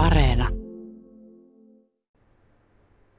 [0.00, 0.48] Areena.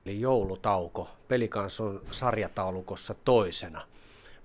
[0.05, 1.09] Eli joulutauko.
[1.27, 3.81] Pelikans on sarjataulukossa toisena.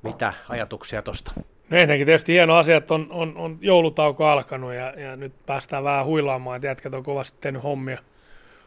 [0.02, 1.32] Mitä ajatuksia tuosta?
[1.70, 5.84] No ennenkin tietysti hieno asia, että on, on, on joulutauko alkanut ja, ja, nyt päästään
[5.84, 7.98] vähän huilaamaan, että jätkät on kovasti tehnyt hommia,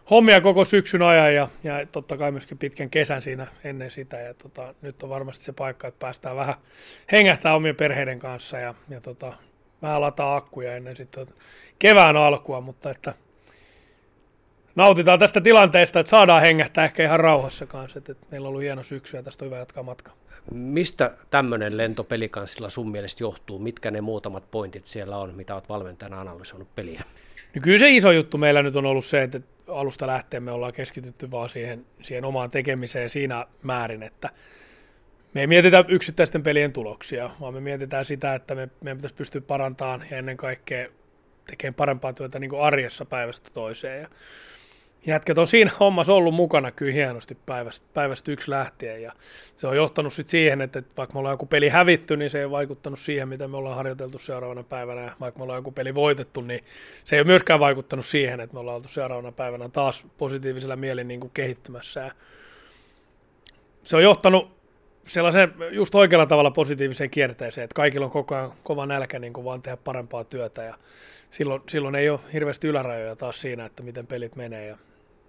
[0.09, 4.17] hommia koko syksyn ajan ja, ja totta kai myöskin pitkän kesän siinä ennen sitä.
[4.17, 6.55] Ja tota, nyt on varmasti se paikka, että päästään vähän
[7.11, 9.33] hengähtää omien perheiden kanssa ja, ja tota,
[9.81, 11.27] vähän lataa akkuja ennen sitten
[11.79, 13.13] kevään alkua, mutta että
[14.75, 18.61] nautitaan tästä tilanteesta, että saadaan hengähtää ehkä ihan rauhassa kanssa, että, että meillä on ollut
[18.61, 20.15] hieno syksy ja tästä on hyvä jatkaa matkaa.
[20.51, 23.59] Mistä tämmöinen lento pelikanssilla sun mielestä johtuu?
[23.59, 27.03] Mitkä ne muutamat pointit siellä on, mitä olet valmentajana analysoinut peliä?
[27.55, 30.73] No kyllä se iso juttu meillä nyt on ollut se, että alusta lähtien me ollaan
[30.73, 34.29] keskitytty vaan siihen, siihen omaan tekemiseen siinä määrin, että
[35.33, 39.41] me ei mietitä yksittäisten pelien tuloksia, vaan me mietitään sitä, että me, meidän pitäisi pystyä
[39.41, 40.87] parantamaan ja ennen kaikkea
[41.47, 44.01] tekemään parempaa työtä niin kuin arjessa päivästä toiseen.
[44.01, 44.09] Ja
[45.05, 49.11] jätket on siinä hommassa ollut mukana kyllä hienosti päivästä, päivästä yksi lähtien ja
[49.55, 52.49] se on johtanut sitten siihen, että vaikka me ollaan joku peli hävitty, niin se ei
[52.49, 55.01] vaikuttanut siihen, mitä me ollaan harjoiteltu seuraavana päivänä.
[55.01, 56.63] Ja vaikka me ollaan joku peli voitettu, niin
[57.03, 61.07] se ei ole myöskään vaikuttanut siihen, että me ollaan oltu seuraavana päivänä taas positiivisella mielin
[61.07, 61.99] niin kuin kehittymässä.
[61.99, 62.11] Ja
[63.83, 64.59] se on johtanut
[65.05, 69.45] sellaisen just oikealla tavalla positiiviseen kierteeseen, että kaikilla on koko ajan kova nälkä niin kuin
[69.45, 70.77] vaan tehdä parempaa työtä ja
[71.29, 74.77] silloin, silloin ei ole hirveästi ylärajoja taas siinä, että miten pelit menee ja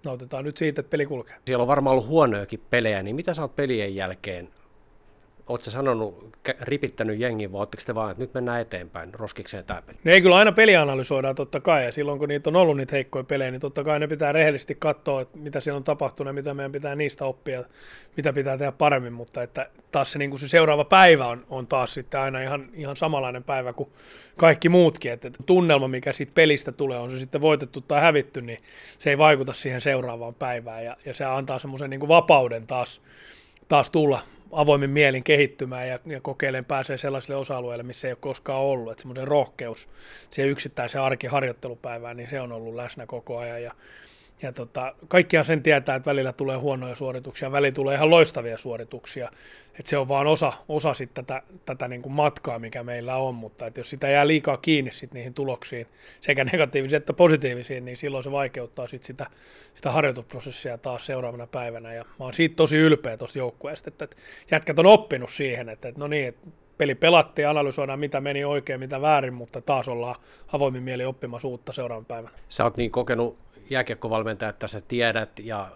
[0.05, 1.35] nautitaan nyt siitä, että peli kulkee.
[1.45, 4.49] Siellä on varmaan ollut huonojakin pelejä, niin mitä sä oot pelien jälkeen
[5.51, 9.97] Oletko sanonut, ripittänyt jengin, vai oletteko te vaan, että nyt mennään eteenpäin, roskikseen tämä peli?
[10.03, 12.95] Ne ei kyllä aina peli analysoidaan totta kai, ja silloin kun niitä on ollut niitä
[12.95, 16.33] heikkoja pelejä, niin totta kai ne pitää rehellisesti katsoa, että mitä siellä on tapahtunut ja
[16.33, 17.63] mitä meidän pitää niistä oppia,
[18.17, 21.93] mitä pitää tehdä paremmin, mutta että taas se, niin se seuraava päivä on, on taas
[21.93, 23.89] sitten aina ihan, ihan samanlainen päivä kuin
[24.37, 28.59] kaikki muutkin, että tunnelma, mikä siitä pelistä tulee, on se sitten voitettu tai hävitty, niin
[28.97, 33.01] se ei vaikuta siihen seuraavaan päivään, ja, ja se antaa semmoisen niin vapauden taas,
[33.67, 38.61] taas tulla, avoimin mielin kehittymään ja, ja kokeilemaan pääsee sellaisille osa-alueille, missä ei ole koskaan
[38.61, 38.91] ollut.
[38.91, 39.89] Että semmoinen rohkeus
[40.29, 43.63] siihen yksittäiseen arkiharjoittelupäivään, niin se on ollut läsnä koko ajan.
[43.63, 43.71] Ja
[44.43, 49.31] ja tota, kaikkiaan sen tietää, että välillä tulee huonoja suorituksia, välillä tulee ihan loistavia suorituksia.
[49.79, 53.35] Että se on vaan osa, osa sit tätä, tätä niin kuin matkaa, mikä meillä on,
[53.35, 55.87] mutta että jos sitä jää liikaa kiinni sit niihin tuloksiin,
[56.21, 59.25] sekä negatiivisiin että positiivisiin, niin silloin se vaikeuttaa sit sitä,
[59.73, 61.93] sitä harjoitusprosessia taas seuraavana päivänä.
[61.93, 64.15] Ja mä oon siitä tosi ylpeä tuosta joukkueesta, että, että
[64.51, 66.47] jätkät on oppinut siihen, että, että no niin, että
[66.77, 70.15] peli pelattiin, analysoidaan mitä meni oikein, mitä väärin, mutta taas ollaan
[70.53, 72.31] avoimin mieli oppimassa uutta seuraavan päivän.
[72.49, 73.37] Sä oot niin kokenut
[73.71, 75.67] jääkiekkovalmentaja, että sä tiedät ja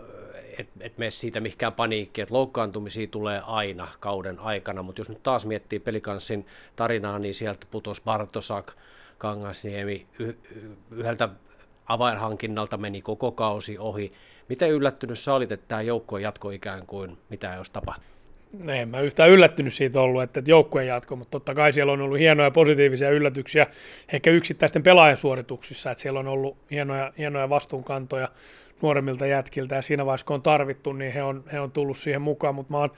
[0.60, 5.24] et, et mene siitä mihinkään paniikki, että loukkaantumisia tulee aina kauden aikana, mutta jos nyt
[5.24, 6.46] taas miettii pelikanssin
[6.76, 8.74] tarinaa, niin sieltä putosi Bartosak,
[9.18, 10.40] Kangasniemi, y-
[10.92, 11.30] yhdeltä
[11.86, 14.12] avainhankinnalta meni koko kausi ohi.
[14.50, 18.15] Miten yllättynyt sä olit, että tämä joukko jatko ikään kuin mitä ei olisi tapahtunut?
[18.60, 22.02] No en mä yhtään yllättynyt siitä ollut, että joukkueen jatko, mutta totta kai siellä on
[22.02, 23.68] ollut hienoja positiivisia yllätyksiä,
[24.14, 28.30] ehkä yksittäisten pelaajien suorituksissa, että siellä on ollut hienoja, hienoja vastuunkantoja
[28.82, 32.22] nuoremmilta jätkiltä, ja siinä vaiheessa kun on tarvittu, niin he on, he on tullut siihen
[32.22, 32.92] mukaan, mutta mä oon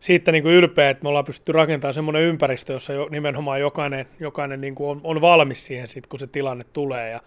[0.00, 4.06] siitä niin kuin ylpeä, että me ollaan pystytty rakentamaan semmoinen ympäristö, jossa jo, nimenomaan jokainen,
[4.20, 7.20] jokainen niin kuin on, on valmis siihen, sit, kun se tilanne tulee, ja,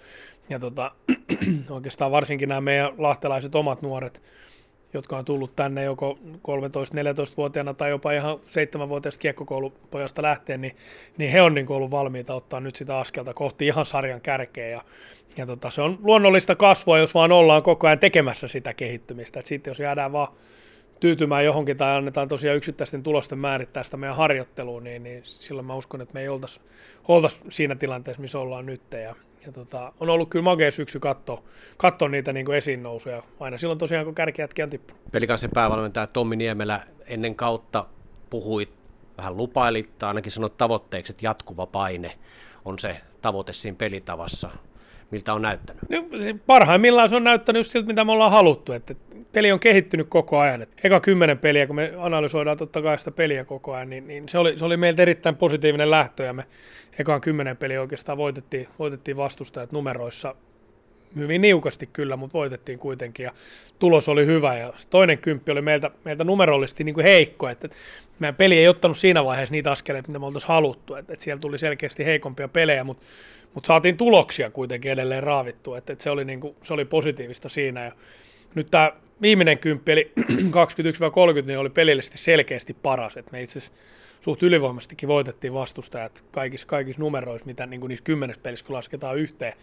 [0.49, 0.91] ja tota,
[1.69, 4.23] oikeastaan varsinkin nämä meidän lahtelaiset omat nuoret,
[4.93, 10.75] jotka on tullut tänne joko 13-14-vuotiaana tai jopa ihan 7-vuotiaasta kiekkokoulupojasta lähtien, niin,
[11.17, 14.67] niin he on niin ollut valmiita ottaa nyt sitä askelta kohti ihan sarjan kärkeä.
[14.67, 14.81] Ja,
[15.37, 19.39] ja tota, se on luonnollista kasvua, jos vaan ollaan koko ajan tekemässä sitä kehittymistä.
[19.39, 20.27] Et sitten jos jäädään vaan
[20.99, 25.75] tyytymään johonkin tai annetaan tosiaan yksittäisten tulosten määrittää sitä meidän harjoitteluun, niin, niin silloin mä
[25.75, 26.59] uskon, että me ei oltaisi
[27.07, 28.81] oltais siinä tilanteessa, missä ollaan nyt.
[29.03, 29.15] Ja,
[29.45, 31.43] ja tota, on ollut kyllä magea syksy katsoa,
[31.77, 33.23] katsoa niitä niin esiin nousuja.
[33.39, 35.11] Aina silloin tosiaan, kun kärkijätkin on tippunut.
[35.11, 37.85] Pelikanssin päävalmentaja Tommi Niemelä ennen kautta
[38.29, 38.67] puhui
[39.17, 42.17] vähän lupailit, tai ainakin sanoit tavoitteeksi, että jatkuva paine
[42.65, 44.49] on se tavoite siinä pelitavassa.
[45.11, 45.83] Miltä on näyttänyt?
[45.89, 45.97] No,
[46.45, 48.73] parhaimmillaan se on näyttänyt siltä, mitä me ollaan haluttu.
[48.73, 48.95] Että
[49.31, 50.61] peli on kehittynyt koko ajan.
[50.61, 54.29] Et eka kymmenen peliä, kun me analysoidaan totta kai sitä peliä koko ajan, niin, niin
[54.29, 56.45] se, oli, se oli meiltä erittäin positiivinen lähtö, ja me
[56.99, 60.35] ekaan kymmenen peliä oikeastaan voitettiin, voitettiin vastustajat numeroissa
[61.15, 63.31] hyvin niukasti kyllä, mutta voitettiin kuitenkin ja
[63.79, 67.69] tulos oli hyvä ja toinen kymppi oli meiltä, meiltä numerollisesti niin kuin heikko, että
[68.19, 71.41] meidän peli ei ottanut siinä vaiheessa niitä askeleita, mitä me oltaisiin haluttu, että, että siellä
[71.41, 73.03] tuli selkeästi heikompia pelejä, mutta,
[73.53, 77.49] mutta saatiin tuloksia kuitenkin edelleen raavittua, että, että se, oli niin kuin, se oli positiivista
[77.49, 77.91] siinä ja
[78.55, 78.91] nyt tämä
[79.21, 80.11] viimeinen kymppi, eli
[81.41, 83.59] 21-30, niin oli pelillisesti selkeästi paras, että me itse
[84.21, 89.17] suht ylivoimastikin voitettiin vastustajat kaikissa, kaikissa numeroissa, mitä niin kuin niissä kymmenes pelissä, kun lasketaan
[89.17, 89.53] yhteen.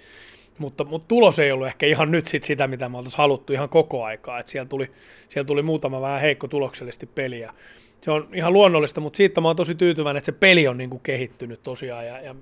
[0.58, 3.68] Mutta, mutta tulos ei ollut ehkä ihan nyt sit sitä, mitä me oltaisiin haluttu ihan
[3.68, 4.38] koko aikaa.
[4.38, 4.90] että siellä, tuli,
[5.28, 7.54] siellä tuli muutama vähän heikko tuloksellisesti peliä.
[8.00, 10.90] Se on ihan luonnollista, mutta siitä mä oon tosi tyytyväinen, että se peli on niin
[10.90, 12.34] kuin kehittynyt tosiaan ja, ja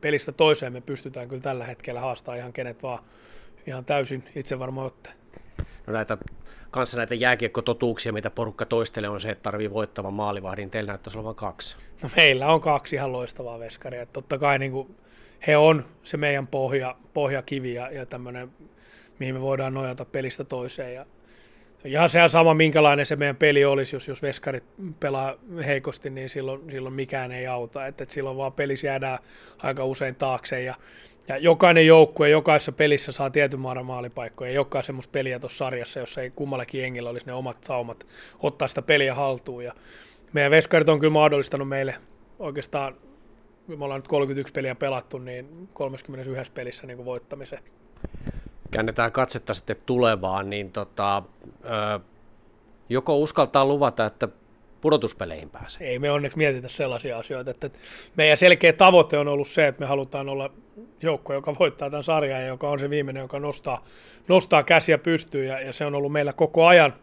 [0.00, 2.98] pelistä toiseen me pystytään kyllä tällä hetkellä haastamaan ihan kenet vaan
[3.66, 5.12] ihan täysin itse varmaan ottaa.
[5.86, 6.18] No näitä,
[6.70, 10.70] kanssa näitä jääkiekkototuuksia, mitä porukka toistelee, on se, että tarvii voittavan maalivahdin.
[10.70, 11.76] Teillä näyttäisi olevan kaksi.
[12.02, 14.06] No meillä on kaksi ihan loistavaa veskaria.
[14.06, 14.96] Totta kai niin kuin
[15.46, 18.50] he on se meidän pohja, pohjakivi ja, ja tämmöinen,
[19.18, 20.94] mihin me voidaan nojata pelistä toiseen.
[20.94, 21.06] Ja
[21.84, 24.64] ihan sehän sama, minkälainen se meidän peli olisi, jos, jos veskarit
[25.00, 25.34] pelaa
[25.66, 27.86] heikosti, niin silloin, silloin mikään ei auta.
[27.86, 29.18] Et, et silloin vaan pelissä jäädään
[29.58, 30.74] aika usein taakse ja,
[31.28, 34.50] ja jokainen joukkue jokaisessa pelissä saa tietyn määrän maalipaikkoja.
[34.50, 38.06] Ei olekaan semmoista peliä tuossa sarjassa, jossa ei kummallakin jengillä olisi ne omat saumat
[38.38, 39.64] ottaa sitä peliä haltuun.
[39.64, 39.74] Ja
[40.32, 41.94] meidän veskarit on kyllä mahdollistanut meille
[42.38, 42.94] oikeastaan
[43.68, 47.58] me ollaan nyt 31 peliä pelattu, niin 31 pelissä niin kuin voittamisen.
[48.70, 51.22] Käännetään katsetta sitten tulevaan, niin tota,
[52.88, 54.28] joko uskaltaa luvata, että
[54.80, 55.88] pudotuspeleihin pääsee?
[55.88, 57.50] Ei me onneksi mietitä sellaisia asioita.
[57.50, 57.70] Että
[58.16, 60.50] meidän selkeä tavoite on ollut se, että me halutaan olla
[61.02, 63.84] joukko, joka voittaa tämän sarjan ja joka on se viimeinen, joka nostaa,
[64.28, 66.94] nostaa käsiä pystyyn ja, ja se on ollut meillä koko ajan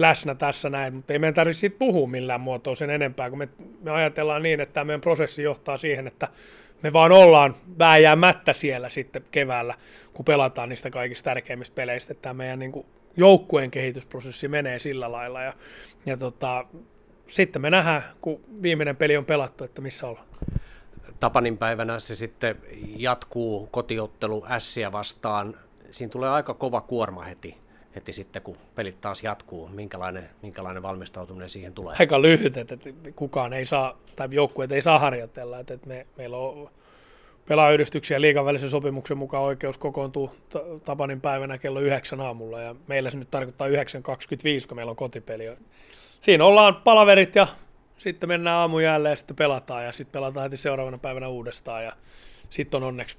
[0.00, 3.48] läsnä tässä näin, mutta ei meidän tarvitse siitä puhua millään muotoa sen enempää, kun me,
[3.82, 6.28] me ajatellaan niin, että tämä meidän prosessi johtaa siihen, että
[6.82, 9.74] me vaan ollaan vääjäämättä siellä sitten keväällä,
[10.12, 12.86] kun pelataan niistä kaikista tärkeimmistä peleistä, että tämä meidän niin kuin,
[13.16, 15.52] joukkueen kehitysprosessi menee sillä lailla ja,
[16.06, 16.64] ja tota,
[17.26, 20.26] sitten me nähdään, kun viimeinen peli on pelattu, että missä ollaan.
[21.20, 22.56] Tapanin päivänä se sitten
[22.96, 25.56] jatkuu kotiottelu Ässiä vastaan.
[25.90, 27.56] Siinä tulee aika kova kuorma heti
[27.94, 31.96] heti sitten, kun pelit taas jatkuu, minkälainen, minkälainen valmistautuminen siihen tulee?
[31.98, 32.76] Aika lyhyt, että
[33.16, 36.70] kukaan ei saa, tai joukkueet ei saa harjoitella, että me, meillä on
[37.48, 40.30] pelaajayhdistyksiä liikan välisen sopimuksen mukaan oikeus kokoontuu
[40.84, 43.72] Tapanin päivänä kello 9 aamulla, ja meillä se nyt tarkoittaa 9.25,
[44.68, 45.44] kun meillä on kotipeli.
[46.20, 47.46] Siinä ollaan palaverit ja
[47.98, 51.92] sitten mennään aamujälleen ja sitten pelataan, ja sitten pelataan heti seuraavana päivänä uudestaan, ja
[52.50, 53.16] sitten on onneksi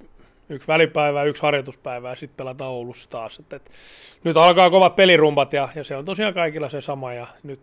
[0.48, 3.38] yksi välipäivä, yksi harjoituspäivä ja sitten pelataan Oulussa taas.
[3.38, 3.70] Et, et,
[4.24, 7.60] nyt alkaa kovat pelirumpat ja, ja se on tosiaan kaikilla se sama ja nyt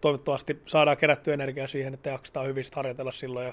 [0.00, 3.52] toivottavasti saadaan kerättyä energiaa siihen, että jaksetaan hyvin harjoitella silloin ja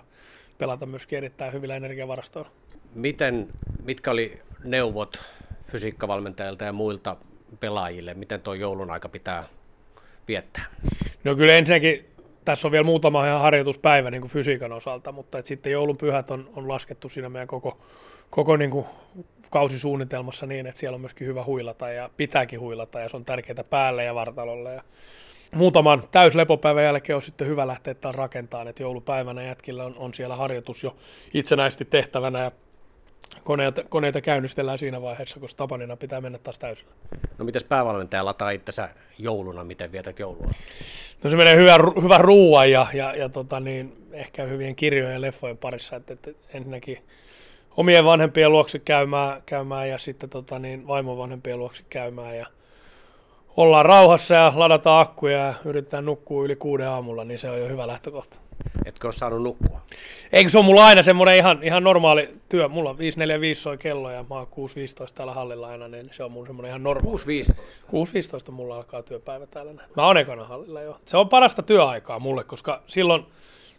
[0.58, 2.52] pelata myöskin erittäin hyvillä energiavarastoilla.
[2.96, 3.48] Miten,
[3.84, 5.18] mitkä oli neuvot
[5.64, 7.16] fysiikkavalmentajilta ja muilta
[7.60, 9.44] pelaajille, miten tuo joulun aika pitää
[10.28, 10.66] viettää?
[11.24, 12.06] No kyllä ensinnäkin
[12.48, 16.32] tässä on vielä muutama ihan harjoituspäivä niin kuin fysiikan osalta, mutta et sitten joulun pyhät
[16.32, 17.78] on, on laskettu siinä meidän koko
[18.30, 18.86] koko niin kuin
[19.50, 23.64] kausisuunnitelmassa niin, että siellä on myöskin hyvä huilata ja pitääkin huilata ja se on tärkeää
[23.64, 24.74] päälle ja vartalolle.
[24.74, 24.84] Ja
[25.56, 30.36] muutaman täyslepopäivän jälkeen on sitten hyvä lähteä taas rakentamaan, että joulupäivänä jätkillä on, on siellä
[30.36, 30.96] harjoitus jo
[31.34, 32.52] itsenäisesti tehtävänä ja
[33.44, 36.92] koneita, koneita käynnistellään siinä vaiheessa, kun Tapanina pitää mennä taas täysillä.
[37.38, 40.52] No mitäs päävalmentaja lataa itsensä jouluna, miten vietät joulua?
[41.24, 45.22] No se menee hyvän, hyvän ruuan ja, ja, ja tota niin, ehkä hyvien kirjojen ja
[45.22, 46.98] leffojen parissa, että, että ensinnäkin
[47.78, 52.48] omien vanhempien luokse käymään, käymään ja sitten tota, niin, vaimon vanhempien luokse käymään ja
[53.58, 57.68] ollaan rauhassa ja ladataan akkuja ja yritetään nukkua yli kuuden aamulla, niin se on jo
[57.68, 58.40] hyvä lähtökohta.
[58.86, 59.82] Etkö ole saanut nukkua?
[60.32, 62.68] Eikö se ole mulla aina semmoinen ihan, ihan normaali työ?
[62.68, 66.32] Mulla on 545 soi kello ja mä oon 6.15 täällä hallilla aina, niin se on
[66.32, 67.18] mun semmoinen ihan normaali.
[67.18, 67.56] 6.15?
[68.48, 69.74] 6.15 mulla alkaa työpäivä täällä.
[69.96, 70.98] Mä oon ekana hallilla jo.
[71.06, 73.26] Se on parasta työaikaa mulle, koska silloin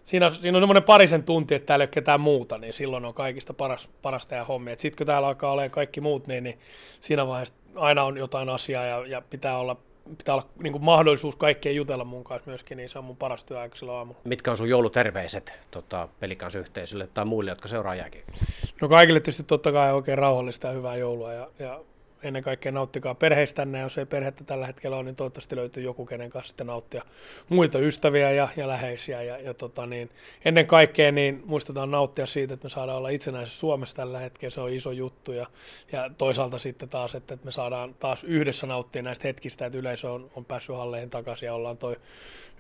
[0.08, 3.14] siinä, siinä on semmoinen parisen tunti, että täällä ei ole ketään muuta, niin silloin on
[3.14, 4.76] kaikista paras, parasta ja hommia.
[4.76, 6.58] Sitten kun täällä alkaa olemaan kaikki muut, niin, niin
[7.00, 9.76] siinä vaiheessa aina on jotain asiaa ja, ja pitää olla
[10.18, 13.44] pitää olla niin kuin mahdollisuus kaikkien jutella mun kanssa myöskin, niin se on mun paras
[13.44, 14.20] työaika silloin aamulla.
[14.24, 18.22] Mitkä on sun jouluterveiset tota, pelikansyhteisölle tai muille, jotka seuraa jääkin?
[18.80, 21.80] No kaikille tietysti totta kai oikein rauhallista ja hyvää joulua ja, ja
[22.22, 26.30] ennen kaikkea nauttikaa perheistänne, jos ei perhettä tällä hetkellä ole, niin toivottavasti löytyy joku, kenen
[26.30, 27.02] kanssa sitten nauttia
[27.48, 29.22] muita ystäviä ja, ja läheisiä.
[29.22, 30.10] Ja, ja tota niin,
[30.44, 34.60] ennen kaikkea niin muistetaan nauttia siitä, että me saadaan olla itsenäisessä Suomessa tällä hetkellä, se
[34.60, 35.32] on iso juttu.
[35.32, 35.46] Ja,
[35.92, 40.12] ja toisaalta sitten taas, että, että me saadaan taas yhdessä nauttia näistä hetkistä, että yleisö
[40.12, 41.96] on, on päässyt halleihin takaisin ja ollaan toi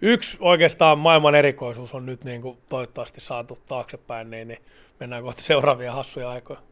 [0.02, 4.62] yksi oikeastaan maailman erikoisuus on nyt niin kuin toivottavasti saatu taaksepäin, niin, niin
[5.00, 6.67] mennään kohti seuraavia hassuja aikoja.